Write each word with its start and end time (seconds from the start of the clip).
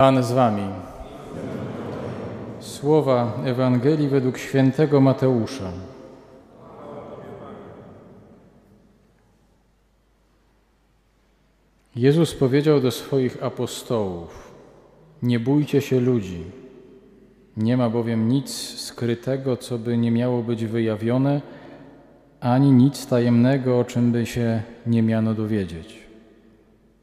Pan 0.00 0.22
z 0.22 0.32
wami. 0.32 0.62
Słowa 2.60 3.32
Ewangelii 3.44 4.08
według 4.08 4.38
świętego 4.38 5.00
Mateusza. 5.00 5.72
Jezus 11.96 12.34
powiedział 12.34 12.80
do 12.80 12.90
swoich 12.90 13.42
apostołów: 13.42 14.52
Nie 15.22 15.40
bójcie 15.40 15.80
się 15.80 16.00
ludzi. 16.00 16.42
Nie 17.56 17.76
ma 17.76 17.90
bowiem 17.90 18.28
nic 18.28 18.50
skrytego, 18.80 19.56
co 19.56 19.78
by 19.78 19.98
nie 19.98 20.10
miało 20.10 20.42
być 20.42 20.64
wyjawione, 20.64 21.40
ani 22.40 22.72
nic 22.72 23.06
tajemnego, 23.06 23.78
o 23.78 23.84
czym 23.84 24.12
by 24.12 24.26
się 24.26 24.62
nie 24.86 25.02
miano 25.02 25.34
dowiedzieć. 25.34 26.00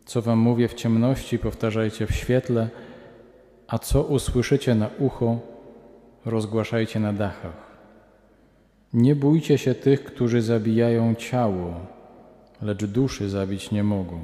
Co 0.06 0.22
wam 0.22 0.40
mówię 0.40 0.68
w 0.68 0.74
ciemności, 0.74 1.40
powtarzajcie 1.40 2.08
w 2.08 2.16
świetle, 2.16 2.70
a 3.68 3.80
co 3.80 4.04
usłyszycie 4.04 4.76
na 4.76 4.90
ucho, 5.00 5.40
rozgłaszajcie 6.26 7.00
na 7.00 7.14
dachach. 7.14 7.68
Nie 8.94 9.16
bójcie 9.16 9.58
się 9.58 9.76
tych, 9.76 10.04
którzy 10.04 10.42
zabijają 10.42 11.16
ciało, 11.16 11.74
lecz 12.62 12.86
duszy 12.86 13.30
zabić 13.30 13.72
nie 13.72 13.84
mogą. 13.84 14.20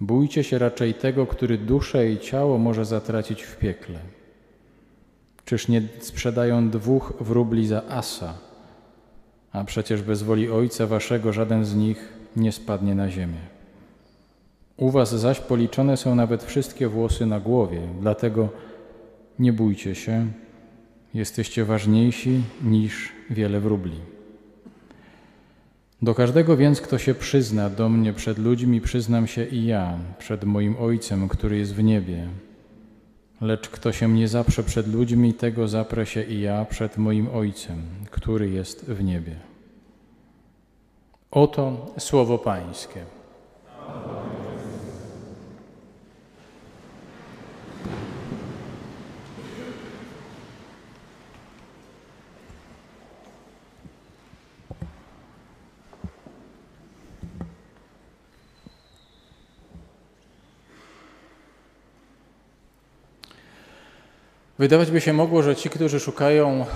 Bójcie 0.00 0.44
się 0.44 0.58
raczej 0.58 0.94
tego, 0.94 1.26
który 1.26 1.58
duszę 1.58 2.10
i 2.10 2.18
ciało 2.18 2.58
może 2.58 2.84
zatracić 2.84 3.42
w 3.42 3.56
piekle. 3.56 3.98
Czyż 5.44 5.68
nie 5.68 5.82
sprzedają 6.00 6.70
dwóch 6.70 7.12
wróbli 7.20 7.66
za 7.66 7.82
asa, 7.88 8.34
a 9.52 9.64
przecież 9.64 10.02
bez 10.02 10.22
woli 10.22 10.50
Ojca 10.50 10.86
Waszego 10.86 11.32
żaden 11.32 11.64
z 11.64 11.74
nich 11.74 12.12
nie 12.36 12.52
spadnie 12.52 12.94
na 12.94 13.10
ziemię. 13.10 13.55
U 14.76 14.90
Was 14.90 15.14
zaś 15.14 15.40
policzone 15.40 15.96
są 15.96 16.14
nawet 16.14 16.44
wszystkie 16.44 16.88
włosy 16.88 17.26
na 17.26 17.40
głowie, 17.40 17.80
dlatego 18.00 18.48
nie 19.38 19.52
bójcie 19.52 19.94
się, 19.94 20.26
jesteście 21.14 21.64
ważniejsi 21.64 22.42
niż 22.64 23.12
wiele 23.30 23.60
wróbli. 23.60 24.00
Do 26.02 26.14
każdego 26.14 26.56
więc, 26.56 26.80
kto 26.80 26.98
się 26.98 27.14
przyzna 27.14 27.70
do 27.70 27.88
mnie 27.88 28.12
przed 28.12 28.38
ludźmi, 28.38 28.80
przyznam 28.80 29.26
się 29.26 29.44
i 29.44 29.66
ja, 29.66 29.98
przed 30.18 30.44
moim 30.44 30.76
Ojcem, 30.76 31.28
który 31.28 31.58
jest 31.58 31.74
w 31.74 31.82
niebie. 31.82 32.28
Lecz 33.40 33.68
kto 33.68 33.92
się 33.92 34.08
mnie 34.08 34.28
zaprze 34.28 34.62
przed 34.62 34.88
ludźmi, 34.88 35.34
tego 35.34 35.68
zaprę 35.68 36.06
się 36.06 36.22
i 36.22 36.40
ja 36.40 36.64
przed 36.64 36.98
moim 36.98 37.28
Ojcem, 37.34 37.82
który 38.10 38.50
jest 38.50 38.84
w 38.84 39.04
niebie. 39.04 39.36
Oto 41.30 41.94
słowo 41.98 42.38
Pańskie. 42.38 43.15
Wydawać 64.58 64.90
by 64.90 65.00
się 65.00 65.12
mogło, 65.12 65.42
że 65.42 65.56
ci, 65.56 65.70
którzy 65.70 66.00
szukają 66.00 66.66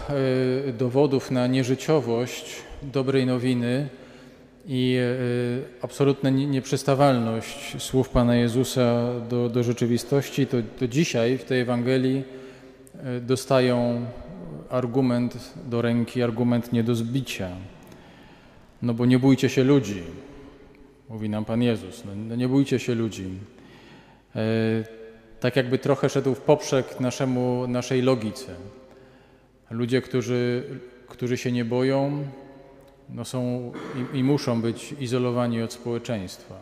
y, 0.69 0.73
dowodów 0.73 1.31
na 1.31 1.47
nieżyciowość 1.47 2.57
dobrej 2.83 3.27
nowiny 3.27 3.89
i 4.67 4.97
y, 4.99 5.83
absolutną 5.83 6.31
nieprzystawalność 6.31 7.83
słów 7.83 8.09
Pana 8.09 8.37
Jezusa 8.37 9.13
do, 9.29 9.49
do 9.49 9.63
rzeczywistości, 9.63 10.47
to, 10.47 10.57
to 10.79 10.89
dzisiaj 10.89 11.39
w 11.39 11.45
tej 11.45 11.61
Ewangelii 11.61 12.23
y, 13.17 13.21
dostają 13.21 14.07
argument 14.71 15.55
do 15.67 15.83
ręki, 15.83 16.23
argument 16.23 16.73
nie 16.73 16.83
do 16.83 16.95
zbicia. 16.95 17.49
No 18.83 18.95
bo 18.95 19.07
nie 19.07 19.19
bójcie 19.19 19.49
się 19.49 19.65
ludzi, 19.65 20.03
mówi 21.09 21.29
nam 21.29 21.45
Pan 21.45 21.63
Jezus. 21.63 22.05
No, 22.05 22.13
no 22.15 22.37
nie 22.37 22.49
bójcie 22.49 22.79
się 22.79 22.95
ludzi 22.95 23.31
tak 25.41 25.57
jakby 25.57 25.79
trochę 25.79 26.09
szedł 26.09 26.35
w 26.35 26.41
poprzek 26.41 27.01
naszemu, 27.01 27.67
naszej 27.67 28.03
logice. 28.03 28.55
Ludzie, 29.71 30.03
którzy, 30.03 30.65
którzy 31.09 31.37
się 31.37 31.53
nie 31.53 31.65
boją, 31.65 32.25
no 33.09 33.25
są 33.25 33.73
i, 34.15 34.19
i 34.19 34.25
muszą 34.25 34.63
być 34.63 34.95
izolowani 35.01 35.63
od 35.63 35.73
społeczeństwa. 35.73 36.55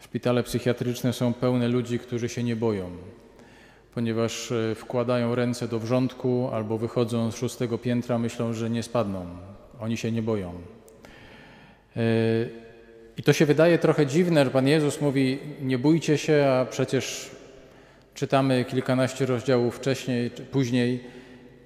Szpitale 0.00 0.42
psychiatryczne 0.42 1.12
są 1.12 1.32
pełne 1.32 1.68
ludzi, 1.68 1.98
którzy 1.98 2.28
się 2.28 2.42
nie 2.42 2.56
boją, 2.56 2.90
ponieważ 3.94 4.52
e, 4.52 4.74
wkładają 4.74 5.34
ręce 5.34 5.68
do 5.68 5.78
wrzątku 5.78 6.48
albo 6.52 6.78
wychodzą 6.78 7.30
z 7.30 7.36
szóstego 7.36 7.78
piętra, 7.78 8.18
myślą, 8.18 8.52
że 8.52 8.70
nie 8.70 8.82
spadną. 8.82 9.26
Oni 9.80 9.96
się 9.96 10.12
nie 10.12 10.22
boją. 10.22 10.52
E, 11.96 12.00
I 13.16 13.22
to 13.22 13.32
się 13.32 13.46
wydaje 13.46 13.78
trochę 13.78 14.06
dziwne, 14.06 14.44
że 14.44 14.50
Pan 14.50 14.68
Jezus 14.68 15.00
mówi: 15.00 15.38
Nie 15.62 15.78
bójcie 15.78 16.18
się, 16.18 16.46
a 16.46 16.64
przecież 16.64 17.30
Czytamy 18.14 18.64
kilkanaście 18.64 19.26
rozdziałów 19.26 19.76
wcześniej, 19.76 20.30
później, 20.30 21.04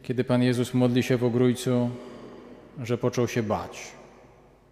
kiedy 0.02 0.24
Pan 0.24 0.42
Jezus 0.42 0.74
modli 0.74 1.02
się 1.02 1.16
w 1.16 1.24
ogrójcu, 1.24 1.90
że 2.82 2.98
począł 2.98 3.28
się 3.28 3.42
bać, 3.42 3.78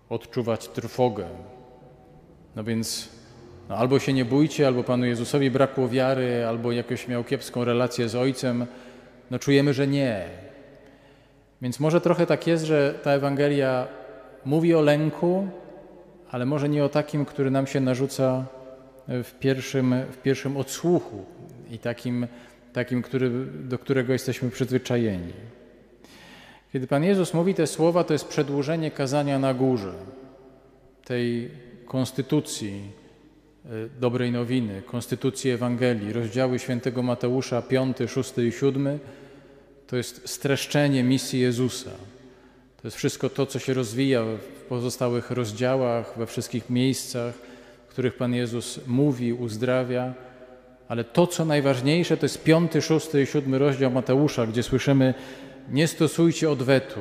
odczuwać 0.09 0.69
trwogę. 0.69 1.27
No 2.57 2.65
więc 2.65 3.09
no 3.69 3.77
albo 3.77 3.99
się 3.99 4.13
nie 4.13 4.25
bójcie, 4.25 4.67
albo 4.67 4.85
Panu 4.85 5.07
Jezusowi 5.07 5.51
brakło 5.51 5.89
wiary, 5.89 6.45
albo 6.49 6.73
jakoś 6.73 7.09
miał 7.09 7.25
kiepską 7.25 7.65
relację 7.65 8.09
z 8.09 8.15
Ojcem. 8.15 8.67
No 9.31 9.39
czujemy, 9.39 9.75
że 9.75 9.87
nie. 9.87 10.25
Więc 11.63 11.81
może 11.81 12.01
trochę 12.01 12.27
tak 12.27 12.47
jest, 12.47 12.65
że 12.65 12.95
ta 13.03 13.11
Ewangelia 13.11 13.89
mówi 14.45 14.75
o 14.75 14.81
lęku, 14.81 15.49
ale 16.31 16.47
może 16.47 16.69
nie 16.69 16.85
o 16.85 16.89
takim, 16.89 17.25
który 17.25 17.51
nam 17.51 17.67
się 17.67 17.81
narzuca 17.81 18.47
w 19.09 19.33
pierwszym, 19.41 19.95
w 20.11 20.17
pierwszym 20.17 20.57
odsłuchu, 20.57 21.25
i 21.75 21.79
takim, 21.79 22.27
takim 22.73 23.03
który, 23.03 23.31
do 23.47 23.79
którego 23.79 24.13
jesteśmy 24.13 24.51
przyzwyczajeni. 24.51 25.33
Kiedy 26.73 26.87
Pan 26.87 27.05
Jezus 27.05 27.35
mówi 27.35 27.55
te 27.55 27.67
słowa, 27.67 28.05
to 28.05 28.13
jest 28.13 28.29
przedłużenie 28.29 28.91
kazania 28.91 29.39
na 29.39 29.55
górze, 29.55 29.95
tej 31.05 31.51
konstytucji 31.87 32.91
e, 33.65 33.69
dobrej 34.01 34.33
nowiny, 34.33 34.83
konstytucji 34.87 35.51
Ewangelii, 35.51 36.13
rozdziały 36.13 36.59
świętego 36.59 37.03
Mateusza 37.03 37.63
5, 37.63 37.97
6 38.07 38.39
i 38.39 38.53
7, 38.53 38.99
to 39.87 39.97
jest 39.97 40.29
streszczenie 40.29 41.03
misji 41.03 41.41
Jezusa. 41.41 41.91
To 42.83 42.89
jest 42.89 42.97
wszystko 42.97 43.29
to, 43.29 43.47
co 43.47 43.59
się 43.59 43.75
rozwija 43.75 44.25
w 44.25 44.65
pozostałych 44.69 45.31
rozdziałach, 45.31 46.15
we 46.17 46.27
wszystkich 46.27 46.71
miejscach, 46.71 47.35
w 47.87 47.91
których 47.91 48.15
Pan 48.17 48.35
Jezus 48.35 48.81
mówi, 48.87 49.33
uzdrawia 49.33 50.15
ale 50.89 51.05
to, 51.05 51.27
co 51.27 51.45
najważniejsze, 51.45 52.17
to 52.17 52.25
jest 52.25 52.45
piąty, 52.45 52.83
szósty 52.83 53.23
i 53.23 53.27
siódmy 53.27 53.59
rozdział 53.59 53.91
Mateusza, 53.91 54.47
gdzie 54.47 54.63
słyszymy: 54.63 55.15
Nie 55.71 55.89
stosujcie 55.89 56.51
odwetu, 56.51 57.01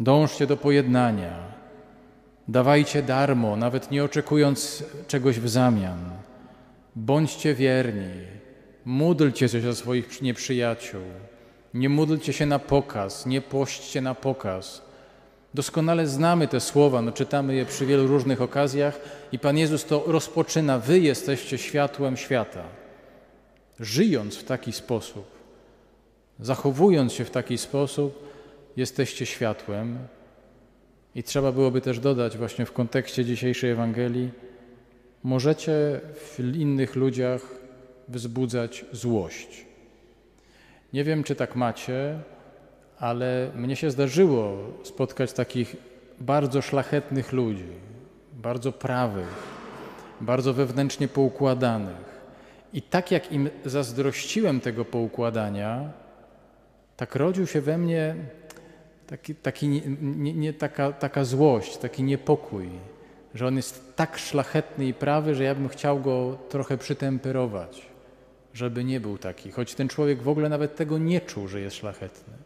dążcie 0.00 0.46
do 0.46 0.56
pojednania, 0.56 1.38
dawajcie 2.48 3.02
darmo, 3.02 3.56
nawet 3.56 3.90
nie 3.90 4.04
oczekując 4.04 4.84
czegoś 5.08 5.40
w 5.40 5.48
zamian. 5.48 6.10
Bądźcie 6.96 7.54
wierni, 7.54 8.26
módlcie 8.84 9.48
się 9.48 9.60
za 9.60 9.74
swoich 9.74 10.22
nieprzyjaciół. 10.22 11.02
Nie 11.74 11.88
módlcie 11.88 12.32
się 12.32 12.46
na 12.46 12.58
pokaz, 12.58 13.26
nie 13.26 13.40
pośćcie 13.40 14.00
na 14.00 14.14
pokaz 14.14 14.91
Doskonale 15.54 16.06
znamy 16.06 16.48
te 16.48 16.60
słowa, 16.60 17.02
no 17.02 17.12
czytamy 17.12 17.54
je 17.54 17.66
przy 17.66 17.86
wielu 17.86 18.06
różnych 18.06 18.42
okazjach 18.42 19.00
i 19.32 19.38
Pan 19.38 19.58
Jezus 19.58 19.84
to 19.84 20.04
rozpoczyna. 20.06 20.78
Wy 20.78 21.00
jesteście 21.00 21.58
światłem 21.58 22.16
świata. 22.16 22.62
Żyjąc 23.80 24.36
w 24.36 24.44
taki 24.44 24.72
sposób, 24.72 25.24
zachowując 26.40 27.12
się 27.12 27.24
w 27.24 27.30
taki 27.30 27.58
sposób, 27.58 28.32
jesteście 28.76 29.26
światłem. 29.26 29.98
I 31.14 31.22
trzeba 31.22 31.52
byłoby 31.52 31.80
też 31.80 31.98
dodać 31.98 32.36
właśnie 32.38 32.66
w 32.66 32.72
kontekście 32.72 33.24
dzisiejszej 33.24 33.70
Ewangelii, 33.70 34.30
możecie 35.22 36.00
w 36.14 36.38
innych 36.56 36.96
ludziach 36.96 37.42
wzbudzać 38.08 38.84
złość. 38.92 39.66
Nie 40.92 41.04
wiem, 41.04 41.24
czy 41.24 41.34
tak 41.34 41.56
macie, 41.56 42.18
ale 43.02 43.50
mnie 43.54 43.76
się 43.76 43.90
zdarzyło 43.90 44.56
spotkać 44.82 45.32
takich 45.32 45.76
bardzo 46.20 46.62
szlachetnych 46.62 47.32
ludzi, 47.32 47.72
bardzo 48.32 48.72
prawych, 48.72 49.28
bardzo 50.20 50.54
wewnętrznie 50.54 51.08
poukładanych. 51.08 52.22
I 52.72 52.82
tak 52.82 53.10
jak 53.10 53.32
im 53.32 53.50
zazdrościłem 53.64 54.60
tego 54.60 54.84
poukładania, 54.84 55.90
tak 56.96 57.16
rodził 57.16 57.46
się 57.46 57.60
we 57.60 57.78
mnie 57.78 58.14
taki, 59.06 59.34
taki 59.34 59.68
nie, 60.02 60.34
nie, 60.34 60.52
taka, 60.52 60.92
taka 60.92 61.24
złość, 61.24 61.76
taki 61.76 62.02
niepokój, 62.02 62.68
że 63.34 63.46
on 63.46 63.56
jest 63.56 63.96
tak 63.96 64.18
szlachetny 64.18 64.86
i 64.86 64.94
prawy, 64.94 65.34
że 65.34 65.44
ja 65.44 65.54
bym 65.54 65.68
chciał 65.68 66.00
go 66.00 66.38
trochę 66.48 66.78
przytemperować, 66.78 67.86
żeby 68.54 68.84
nie 68.84 69.00
był 69.00 69.18
taki, 69.18 69.50
choć 69.50 69.74
ten 69.74 69.88
człowiek 69.88 70.22
w 70.22 70.28
ogóle 70.28 70.48
nawet 70.48 70.76
tego 70.76 70.98
nie 70.98 71.20
czuł, 71.20 71.48
że 71.48 71.60
jest 71.60 71.76
szlachetny. 71.76 72.41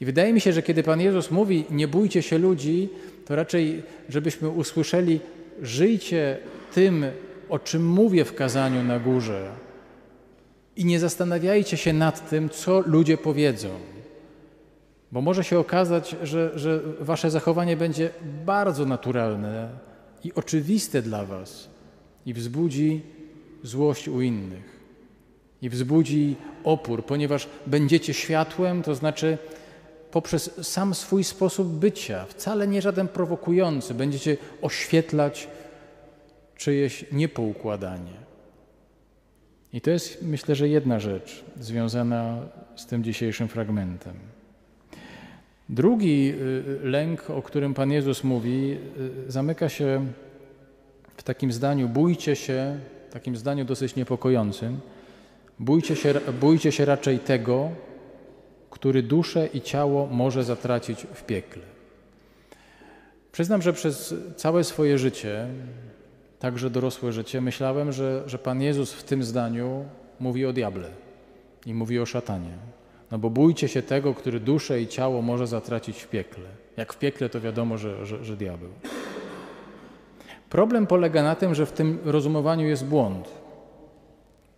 I 0.00 0.04
wydaje 0.04 0.32
mi 0.32 0.40
się, 0.40 0.52
że 0.52 0.62
kiedy 0.62 0.82
Pan 0.82 1.00
Jezus 1.00 1.30
mówi, 1.30 1.64
nie 1.70 1.88
bójcie 1.88 2.22
się 2.22 2.38
ludzi, 2.38 2.88
to 3.26 3.36
raczej, 3.36 3.82
żebyśmy 4.08 4.48
usłyszeli, 4.48 5.20
żyjcie 5.62 6.38
tym, 6.74 7.04
o 7.48 7.58
czym 7.58 7.86
mówię 7.86 8.24
w 8.24 8.34
kazaniu 8.34 8.84
na 8.84 8.98
górze. 8.98 9.50
I 10.76 10.84
nie 10.84 11.00
zastanawiajcie 11.00 11.76
się 11.76 11.92
nad 11.92 12.30
tym, 12.30 12.50
co 12.50 12.80
ludzie 12.86 13.16
powiedzą. 13.16 13.68
Bo 15.12 15.20
może 15.20 15.44
się 15.44 15.58
okazać, 15.58 16.16
że, 16.22 16.58
że 16.58 16.80
wasze 17.00 17.30
zachowanie 17.30 17.76
będzie 17.76 18.10
bardzo 18.46 18.84
naturalne 18.86 19.68
i 20.24 20.32
oczywiste 20.34 21.02
dla 21.02 21.24
was 21.24 21.68
i 22.26 22.34
wzbudzi 22.34 23.02
złość 23.62 24.08
u 24.08 24.20
innych. 24.20 24.80
I 25.62 25.68
wzbudzi 25.68 26.36
opór, 26.64 27.04
ponieważ 27.04 27.48
będziecie 27.66 28.14
światłem, 28.14 28.82
to 28.82 28.94
znaczy 28.94 29.38
poprzez 30.14 30.66
sam 30.66 30.94
swój 30.94 31.24
sposób 31.24 31.68
bycia, 31.68 32.24
wcale 32.24 32.66
nie 32.66 32.82
żaden 32.82 33.08
prowokujący, 33.08 33.94
będziecie 33.94 34.36
oświetlać 34.62 35.48
czyjeś 36.56 37.04
niepoukładanie. 37.12 38.16
I 39.72 39.80
to 39.80 39.90
jest, 39.90 40.22
myślę, 40.22 40.54
że 40.54 40.68
jedna 40.68 41.00
rzecz 41.00 41.44
związana 41.60 42.38
z 42.76 42.86
tym 42.86 43.04
dzisiejszym 43.04 43.48
fragmentem. 43.48 44.14
Drugi 45.68 46.30
y, 46.30 46.78
lęk, 46.82 47.30
o 47.30 47.42
którym 47.42 47.74
Pan 47.74 47.90
Jezus 47.92 48.24
mówi, 48.24 48.78
y, 49.28 49.32
zamyka 49.32 49.68
się 49.68 50.06
w 51.16 51.22
takim 51.22 51.52
zdaniu: 51.52 51.88
bójcie 51.88 52.36
się, 52.36 52.78
takim 53.10 53.36
zdaniu 53.36 53.64
dosyć 53.64 53.96
niepokojącym, 53.96 54.80
bójcie 55.58 55.96
się, 55.96 56.14
bójcie 56.40 56.72
się 56.72 56.84
raczej 56.84 57.18
tego, 57.18 57.70
który 58.74 59.02
duszę 59.02 59.46
i 59.54 59.60
ciało 59.60 60.06
może 60.06 60.44
zatracić 60.44 61.06
w 61.14 61.22
piekle. 61.24 61.62
Przyznam, 63.32 63.62
że 63.62 63.72
przez 63.72 64.14
całe 64.36 64.64
swoje 64.64 64.98
życie, 64.98 65.46
także 66.38 66.70
dorosłe 66.70 67.12
życie, 67.12 67.40
myślałem, 67.40 67.92
że, 67.92 68.22
że 68.26 68.38
Pan 68.38 68.62
Jezus 68.62 68.92
w 68.92 69.02
tym 69.02 69.22
zdaniu 69.22 69.84
mówi 70.20 70.46
o 70.46 70.52
diable 70.52 70.88
i 71.66 71.74
mówi 71.74 72.00
o 72.00 72.06
szatanie. 72.06 72.56
No 73.10 73.18
bo 73.18 73.30
bójcie 73.30 73.68
się 73.68 73.82
tego, 73.82 74.14
który 74.14 74.40
duszę 74.40 74.80
i 74.80 74.86
ciało 74.86 75.22
może 75.22 75.46
zatracić 75.46 76.02
w 76.02 76.08
piekle. 76.08 76.44
Jak 76.76 76.92
w 76.92 76.98
piekle, 76.98 77.28
to 77.28 77.40
wiadomo, 77.40 77.78
że, 77.78 78.06
że, 78.06 78.24
że 78.24 78.36
diabeł. 78.36 78.70
Problem 80.50 80.86
polega 80.86 81.22
na 81.22 81.34
tym, 81.34 81.54
że 81.54 81.66
w 81.66 81.72
tym 81.72 81.98
rozumowaniu 82.04 82.66
jest 82.66 82.86
błąd. 82.86 83.28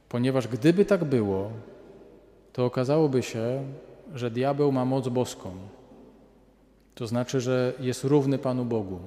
Ponieważ 0.08 0.48
gdyby 0.48 0.84
tak 0.84 1.04
było, 1.04 1.50
to 2.52 2.64
okazałoby 2.64 3.22
się, 3.22 3.64
że 4.14 4.30
diabeł 4.30 4.72
ma 4.72 4.84
moc 4.84 5.08
boską. 5.08 5.50
To 6.94 7.06
znaczy, 7.06 7.40
że 7.40 7.72
jest 7.80 8.04
równy 8.04 8.38
Panu 8.38 8.64
Bogu, 8.64 8.98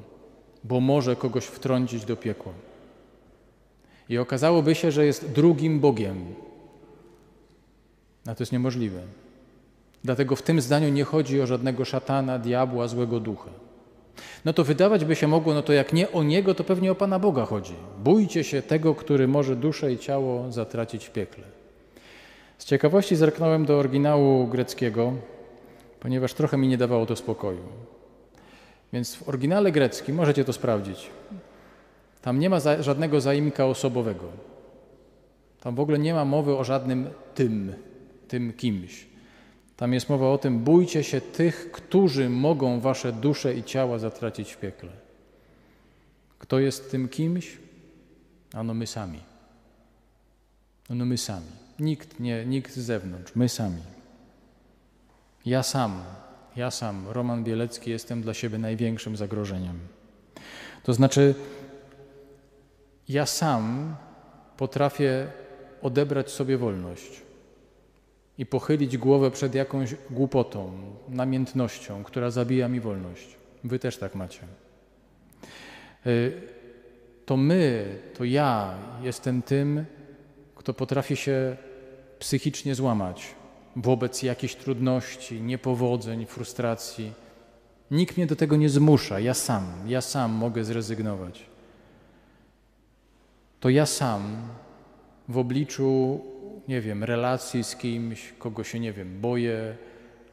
bo 0.63 0.79
może 0.79 1.15
kogoś 1.15 1.45
wtrącić 1.45 2.05
do 2.05 2.15
piekła. 2.15 2.53
I 4.09 4.17
okazałoby 4.17 4.75
się, 4.75 4.91
że 4.91 5.05
jest 5.05 5.31
drugim 5.31 5.79
Bogiem. 5.79 6.25
A 8.27 8.35
to 8.35 8.43
jest 8.43 8.51
niemożliwe. 8.51 9.01
Dlatego 10.03 10.35
w 10.35 10.41
tym 10.41 10.61
zdaniu 10.61 10.89
nie 10.89 11.03
chodzi 11.03 11.41
o 11.41 11.47
żadnego 11.47 11.85
szatana, 11.85 12.39
diabła, 12.39 12.87
złego 12.87 13.19
ducha. 13.19 13.49
No 14.45 14.53
to 14.53 14.63
wydawać 14.63 15.05
by 15.05 15.15
się 15.15 15.27
mogło, 15.27 15.53
no 15.53 15.61
to 15.61 15.73
jak 15.73 15.93
nie 15.93 16.11
o 16.11 16.23
niego, 16.23 16.55
to 16.55 16.63
pewnie 16.63 16.91
o 16.91 16.95
Pana 16.95 17.19
Boga 17.19 17.45
chodzi. 17.45 17.73
Bójcie 18.03 18.43
się 18.43 18.61
tego, 18.61 18.95
który 18.95 19.27
może 19.27 19.55
duszę 19.55 19.93
i 19.93 19.97
ciało 19.97 20.51
zatracić 20.51 21.05
w 21.05 21.11
piekle. 21.11 21.58
Z 22.59 22.65
ciekawości 22.65 23.15
zerknąłem 23.15 23.65
do 23.65 23.79
oryginału 23.79 24.47
greckiego, 24.47 25.13
ponieważ 25.99 26.33
trochę 26.33 26.57
mi 26.57 26.67
nie 26.67 26.77
dawało 26.77 27.05
to 27.05 27.15
spokoju. 27.15 27.63
Więc 28.93 29.15
w 29.15 29.29
oryginale 29.29 29.71
greckim, 29.71 30.15
możecie 30.15 30.45
to 30.45 30.53
sprawdzić, 30.53 31.09
tam 32.21 32.39
nie 32.39 32.49
ma 32.49 32.59
za, 32.59 32.83
żadnego 32.83 33.21
zaimka 33.21 33.65
osobowego. 33.65 34.25
Tam 35.59 35.75
w 35.75 35.79
ogóle 35.79 35.99
nie 35.99 36.13
ma 36.13 36.25
mowy 36.25 36.57
o 36.57 36.63
żadnym 36.63 37.09
tym, 37.35 37.73
tym 38.27 38.53
kimś. 38.53 39.07
Tam 39.77 39.93
jest 39.93 40.09
mowa 40.09 40.29
o 40.29 40.37
tym, 40.37 40.59
bójcie 40.59 41.03
się 41.03 41.21
tych, 41.21 41.71
którzy 41.71 42.29
mogą 42.29 42.79
wasze 42.79 43.13
dusze 43.13 43.53
i 43.53 43.63
ciała 43.63 43.99
zatracić 43.99 44.51
w 44.51 44.57
piekle. 44.57 44.89
Kto 46.39 46.59
jest 46.59 46.91
tym 46.91 47.09
kimś? 47.09 47.57
Ano 48.53 48.73
my 48.73 48.87
sami. 48.87 49.19
Ano 50.89 51.05
my 51.05 51.17
sami. 51.17 51.68
Nikt, 51.79 52.19
nie, 52.19 52.45
nikt 52.45 52.73
z 52.73 52.79
zewnątrz, 52.79 53.35
my 53.35 53.49
sami. 53.49 53.81
Ja 55.45 55.63
sam, 55.63 56.03
ja 56.55 56.71
sam, 56.71 57.07
Roman 57.07 57.43
Bielecki, 57.43 57.91
jestem 57.91 58.21
dla 58.21 58.33
siebie 58.33 58.57
największym 58.57 59.17
zagrożeniem. 59.17 59.79
To 60.83 60.93
znaczy, 60.93 61.35
ja 63.09 63.25
sam 63.25 63.95
potrafię 64.57 65.27
odebrać 65.81 66.31
sobie 66.31 66.57
wolność 66.57 67.21
i 68.37 68.45
pochylić 68.45 68.97
głowę 68.97 69.31
przed 69.31 69.55
jakąś 69.55 69.95
głupotą, 70.09 70.71
namiętnością, 71.09 72.03
która 72.03 72.31
zabija 72.31 72.67
mi 72.67 72.79
wolność. 72.79 73.37
Wy 73.63 73.79
też 73.79 73.97
tak 73.97 74.15
macie. 74.15 74.41
Y, 76.05 76.41
to 77.25 77.37
my, 77.37 77.85
to 78.13 78.23
ja 78.23 78.77
jestem 79.01 79.41
tym, 79.41 79.85
kto 80.55 80.73
potrafi 80.73 81.15
się 81.15 81.57
psychicznie 82.19 82.75
złamać 82.75 83.35
wobec 83.75 84.23
jakichś 84.23 84.55
trudności, 84.55 85.41
niepowodzeń, 85.41 86.25
frustracji. 86.25 87.13
Nikt 87.91 88.17
mnie 88.17 88.27
do 88.27 88.35
tego 88.35 88.55
nie 88.55 88.69
zmusza, 88.69 89.19
ja 89.19 89.33
sam, 89.33 89.63
ja 89.87 90.01
sam 90.01 90.31
mogę 90.31 90.63
zrezygnować. 90.63 91.45
To 93.59 93.69
ja 93.69 93.85
sam 93.85 94.37
w 95.29 95.37
obliczu 95.37 96.21
nie 96.67 96.81
wiem, 96.81 97.03
relacji 97.03 97.63
z 97.63 97.75
kimś, 97.75 98.33
kogo 98.39 98.63
się, 98.63 98.79
nie 98.79 98.93
wiem, 98.93 99.21
boję, 99.21 99.75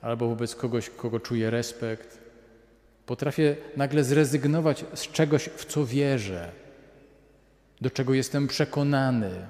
albo 0.02 0.28
wobec 0.28 0.54
kogoś, 0.54 0.90
kogo 0.90 1.20
czuję 1.20 1.50
respekt. 1.50 2.18
Potrafię 3.06 3.56
nagle 3.76 4.04
zrezygnować 4.04 4.84
z 4.94 5.02
czegoś, 5.12 5.48
w 5.56 5.64
co 5.64 5.86
wierzę, 5.86 6.52
do 7.80 7.90
czego 7.90 8.14
jestem 8.14 8.46
przekonany 8.46 9.46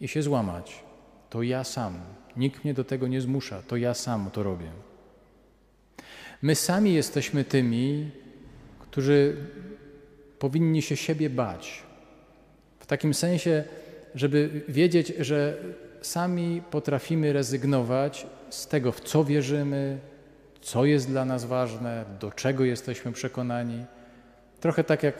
i 0.00 0.08
się 0.08 0.22
złamać. 0.22 0.87
To 1.30 1.42
ja 1.42 1.64
sam. 1.64 2.00
Nikt 2.36 2.64
mnie 2.64 2.74
do 2.74 2.84
tego 2.84 3.08
nie 3.08 3.20
zmusza, 3.20 3.62
to 3.62 3.76
ja 3.76 3.94
sam 3.94 4.30
to 4.30 4.42
robię. 4.42 4.70
My 6.42 6.54
sami 6.54 6.94
jesteśmy 6.94 7.44
tymi, 7.44 8.10
którzy 8.78 9.36
powinni 10.38 10.82
się 10.82 10.96
siebie 10.96 11.30
bać. 11.30 11.82
W 12.80 12.86
takim 12.86 13.14
sensie, 13.14 13.64
żeby 14.14 14.62
wiedzieć, 14.68 15.12
że 15.18 15.56
sami 16.02 16.62
potrafimy 16.70 17.32
rezygnować 17.32 18.26
z 18.50 18.66
tego, 18.66 18.92
w 18.92 19.00
co 19.00 19.24
wierzymy, 19.24 19.98
co 20.60 20.84
jest 20.84 21.08
dla 21.08 21.24
nas 21.24 21.44
ważne, 21.44 22.04
do 22.20 22.30
czego 22.30 22.64
jesteśmy 22.64 23.12
przekonani. 23.12 23.84
Trochę 24.60 24.84
tak 24.84 25.02
jak 25.02 25.14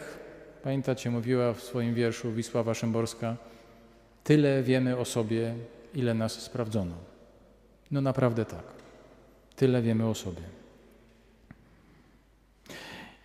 pamiętacie, 0.63 1.11
mówiła 1.11 1.53
w 1.53 1.63
swoim 1.63 1.95
wierszu 1.95 2.33
Wisława 2.33 2.75
Szymborska, 2.75 3.37
tyle 4.25 4.63
wiemy 4.63 4.97
o 4.97 5.05
sobie, 5.05 5.55
ile 5.95 6.15
nas 6.15 6.33
sprawdzono. 6.33 6.95
No 7.91 8.01
naprawdę 8.01 8.45
tak. 8.45 8.65
Tyle 9.57 9.83
wiemy 9.83 10.07
o 10.07 10.15
sobie. 10.15 10.43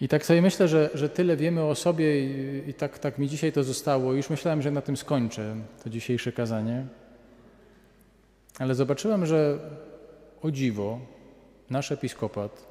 I 0.02 0.08
tak 0.08 0.26
sobie 0.26 0.42
myślę, 0.42 0.68
że, 0.68 0.90
że 0.94 1.10
tyle 1.10 1.38
wiemy 1.38 1.64
o 1.64 1.76
sobie 1.76 2.26
i, 2.26 2.70
i, 2.70 2.74
tak, 2.74 3.00
tak 3.00 3.18
mi 3.18 3.30
dzisiaj 3.30 3.52
to 3.52 3.64
zostało. 3.64 4.14
Już 4.14 4.30
myślałem, 4.30 4.62
że 4.62 4.72
na 4.72 4.82
tym 4.82 4.98
skończę 4.98 5.56
to 5.84 5.90
dzisiejsze 5.90 6.32
kazanie. 6.32 6.86
Ale 8.60 8.76
zobaczyłem, 8.76 9.26
że 9.26 9.60
o 10.42 10.52
dziwo 10.52 11.00
nasz 11.70 11.92
episkopat 11.92 12.68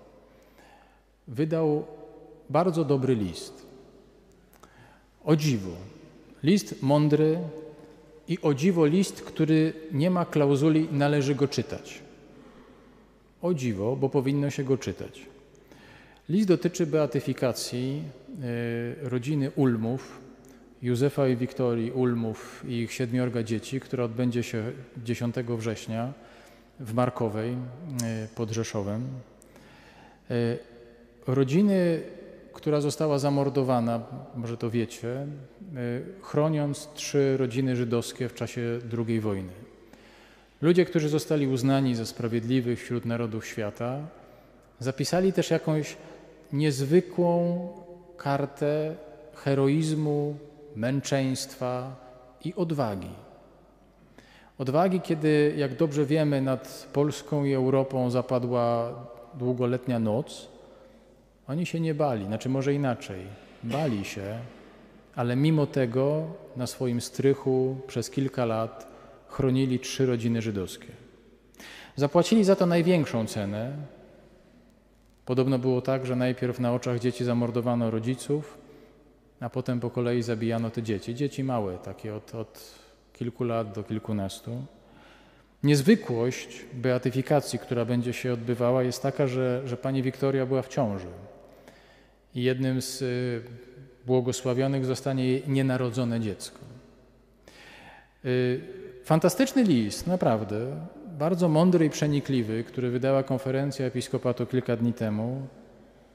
wydał 1.29 1.87
bardzo 2.51 2.85
dobry 2.85 3.15
list. 3.15 3.67
O 5.25 5.37
dziwo. 5.37 5.71
List 6.43 6.83
mądry 6.83 7.39
i 8.29 8.39
o 8.43 8.55
dziwo 8.55 8.87
list, 8.87 9.23
który 9.23 9.73
nie 9.93 10.11
ma 10.11 10.25
klauzuli 10.25 10.89
należy 10.93 11.35
go 11.35 11.49
czytać. 11.49 12.01
O 13.43 13.55
dziwo, 13.55 13.97
bo 13.97 14.09
powinno 14.09 14.51
się 14.51 14.65
go 14.65 14.79
czytać. 14.79 15.27
List 16.29 16.49
dotyczy 16.49 16.87
beatyfikacji 16.87 18.03
e, 19.03 19.09
rodziny 19.09 19.51
Ulmów, 19.51 20.21
Józefa 20.83 21.29
i 21.29 21.37
Wiktorii 21.37 21.91
Ulmów 21.91 22.65
i 22.69 22.73
ich 22.73 22.93
siedmiorga 22.93 23.43
dzieci, 23.43 23.81
która 23.81 24.05
odbędzie 24.05 24.43
się 24.43 24.73
10 25.05 25.35
września 25.37 26.13
w 26.81 26.95
Markowej 26.95 27.53
e, 27.53 27.57
pod 28.35 28.51
Rzeszowem. 28.51 29.03
E, 30.31 30.59
rodziny 31.27 32.03
która 32.53 32.81
została 32.81 33.19
zamordowana, 33.19 34.01
może 34.37 34.57
to 34.57 34.71
wiecie, 34.71 35.27
chroniąc 36.23 36.89
trzy 36.95 37.37
rodziny 37.37 37.77
żydowskie 37.77 38.29
w 38.29 38.35
czasie 38.35 38.79
II 39.09 39.21
wojny. 39.21 39.53
Ludzie, 40.63 40.85
którzy 40.85 41.09
zostali 41.09 41.47
uznani 41.47 41.95
za 41.95 42.07
sprawiedliwych 42.07 42.83
wśród 42.83 43.05
narodów 43.05 43.47
świata, 43.47 43.99
zapisali 44.79 45.33
też 45.33 45.51
jakąś 45.51 45.97
niezwykłą 46.53 47.69
kartę 48.17 48.95
heroizmu, 49.35 50.37
męczeństwa 50.77 51.97
i 52.45 52.55
odwagi. 52.55 53.11
Odwagi, 54.59 55.01
kiedy, 55.01 55.55
jak 55.57 55.77
dobrze 55.77 56.07
wiemy, 56.07 56.41
nad 56.41 56.89
Polską 56.93 57.45
i 57.45 57.53
Europą 57.53 58.11
zapadła 58.11 58.95
długoletnia 59.35 59.99
noc, 59.99 60.49
oni 61.49 61.67
się 61.67 61.81
nie 61.81 61.95
bali, 61.95 62.27
znaczy 62.27 62.49
może 62.49 62.75
inaczej, 62.75 63.21
bali 63.63 64.05
się, 64.05 64.39
ale 65.15 65.37
mimo 65.37 65.67
tego 65.67 66.27
na 66.57 66.67
swoim 66.67 67.01
strychu 67.01 67.77
przez 67.87 68.11
kilka 68.11 68.45
lat 68.45 68.87
chronili 69.29 69.79
trzy 69.79 70.07
rodziny 70.07 70.43
żydowskie. 70.43 70.89
Zapłacili 71.97 72.45
za 72.45 72.57
to 72.57 72.67
największą 72.67 73.27
cenę. 73.27 73.77
Podobno 75.25 75.59
było 75.59 75.81
tak, 75.81 76.07
że 76.07 76.17
najpierw 76.17 76.61
na 76.61 76.73
oczach 76.73 76.99
dzieci 76.99 77.25
zamordowano 77.25 77.91
rodziców, 77.91 78.59
a 79.41 79.51
potem 79.51 79.81
po 79.81 79.91
kolei 79.91 80.23
zabijano 80.23 80.71
te 80.71 80.83
dzieci. 80.83 81.15
Dzieci 81.15 81.45
małe, 81.45 81.79
takie 81.79 82.15
od, 82.15 82.35
od 82.35 82.75
kilku 83.13 83.45
lat 83.45 83.73
do 83.73 83.83
kilkunastu. 83.83 84.65
Niezwykłość 85.63 86.65
beatyfikacji, 86.73 87.59
która 87.59 87.85
będzie 87.85 88.13
się 88.13 88.33
odbywała, 88.33 88.83
jest 88.83 89.03
taka, 89.03 89.27
że, 89.27 89.63
że 89.65 89.77
pani 89.77 90.03
Wiktoria 90.03 90.47
była 90.47 90.63
w 90.63 90.69
ciąży. 90.69 91.07
I 92.35 92.43
jednym 92.43 92.83
z 92.83 93.03
y, 93.03 93.43
błogosławionych 94.07 94.85
zostanie 94.85 95.27
jej 95.27 95.43
nienarodzone 95.49 96.21
dziecko. 96.21 96.59
Y, 98.25 98.61
fantastyczny 99.05 99.63
list, 99.63 100.07
naprawdę, 100.07 100.87
bardzo 101.19 101.49
mądry 101.49 101.87
i 101.87 101.91
przenikliwy, 101.91 102.65
który 102.65 102.91
wydała 102.91 103.23
konferencja 103.23 103.87
episkopatu 103.87 104.47
kilka 104.47 104.77
dni 104.77 104.93
temu, 104.93 105.47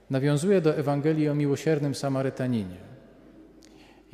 nawiązuje 0.09 0.61
do 0.61 0.77
Ewangelii 0.77 1.29
o 1.29 1.35
miłosiernym 1.35 1.95
Samarytaninie. 1.95 2.77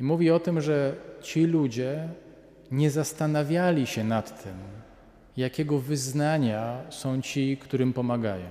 I 0.00 0.02
mówi 0.02 0.30
o 0.30 0.40
tym, 0.40 0.60
że 0.60 0.96
ci 1.22 1.46
ludzie 1.46 2.08
nie 2.70 2.90
zastanawiali 2.90 3.86
się 3.86 4.04
nad 4.04 4.42
tym, 4.42 4.54
jakiego 5.36 5.78
wyznania 5.78 6.80
są 6.90 7.22
ci, 7.22 7.56
którym 7.56 7.92
pomagają. 7.92 8.50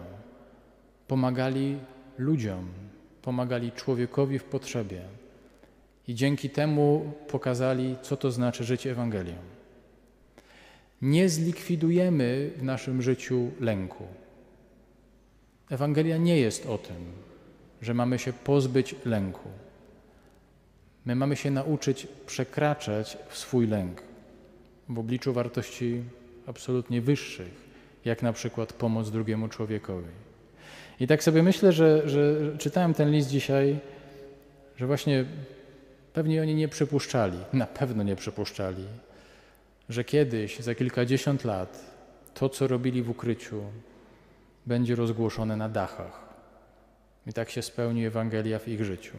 Pomagali 1.08 1.78
ludziom, 2.18 2.68
pomagali 3.24 3.72
człowiekowi 3.72 4.40
w 4.40 4.44
potrzebie 4.44 5.02
i 6.08 6.16
dzięki 6.16 6.50
temu 6.50 7.14
pokazali, 7.28 7.96
co 8.02 8.18
to 8.18 8.32
znaczy 8.32 8.64
żyć 8.64 8.88
Ewangelią. 8.88 9.36
Nie 11.02 11.30
zlikwidujemy 11.30 12.52
w 12.58 12.64
naszym 12.64 13.02
życiu 13.02 13.52
lęku. 13.60 14.04
Ewangelia 15.70 16.18
nie 16.18 16.38
jest 16.38 16.66
o 16.66 16.78
tym, 16.78 17.06
że 17.82 17.94
mamy 17.94 18.20
się 18.20 18.34
pozbyć 18.34 18.96
lęku. 19.06 19.50
My 21.06 21.16
mamy 21.16 21.36
się 21.36 21.52
nauczyć 21.52 22.08
przekraczać 22.26 23.18
swój 23.30 23.68
lęk 23.68 24.02
w 24.90 25.00
obliczu 25.00 25.34
wartości 25.34 26.04
absolutnie 26.48 27.02
wyższych, 27.02 27.54
jak 28.06 28.22
na 28.22 28.34
przykład 28.34 28.74
pomoc 28.74 29.12
drugiemu 29.12 29.48
człowiekowi. 29.48 30.33
I 31.00 31.08
tak 31.08 31.24
sobie 31.24 31.44
myślę, 31.44 31.72
że, 31.72 32.10
że 32.10 32.36
czytałem 32.58 32.94
ten 32.94 33.12
list 33.12 33.30
dzisiaj, 33.30 33.80
że 34.78 34.88
właśnie 34.88 35.26
pewnie 36.14 36.42
oni 36.42 36.56
nie 36.56 36.68
przypuszczali, 36.68 37.38
na 37.54 37.66
pewno 37.66 38.04
nie 38.04 38.16
przypuszczali, 38.16 38.86
że 39.90 40.04
kiedyś, 40.04 40.60
za 40.60 40.76
kilkadziesiąt 40.76 41.44
lat, 41.44 41.94
to, 42.34 42.50
co 42.50 42.68
robili 42.68 43.04
w 43.04 43.10
ukryciu, 43.10 43.64
będzie 44.66 44.96
rozgłoszone 44.96 45.58
na 45.58 45.70
dachach. 45.70 46.24
I 47.28 47.34
tak 47.34 47.50
się 47.50 47.62
spełni 47.62 48.06
Ewangelia 48.06 48.60
w 48.60 48.68
ich 48.68 48.86
życiu, 48.86 49.18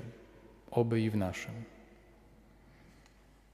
oby 0.70 1.00
i 1.00 1.10
w 1.10 1.16
naszym. 1.16 1.73